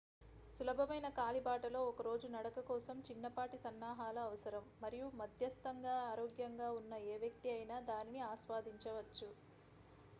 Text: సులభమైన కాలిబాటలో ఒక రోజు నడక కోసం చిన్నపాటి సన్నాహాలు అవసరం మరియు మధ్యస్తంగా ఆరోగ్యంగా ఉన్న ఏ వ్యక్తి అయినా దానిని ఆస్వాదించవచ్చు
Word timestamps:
సులభమైన 0.51 1.07
కాలిబాటలో 1.17 1.81
ఒక 1.89 2.01
రోజు 2.01 2.27
నడక 2.27 2.59
కోసం 2.69 2.95
చిన్నపాటి 3.07 3.57
సన్నాహాలు 3.57 4.21
అవసరం 4.21 4.63
మరియు 4.81 5.09
మధ్యస్తంగా 5.15 5.95
ఆరోగ్యంగా 6.07 6.69
ఉన్న 6.79 6.95
ఏ 7.09 7.17
వ్యక్తి 7.23 7.51
అయినా 7.51 7.77
దానిని 7.91 8.23
ఆస్వాదించవచ్చు 8.29 9.29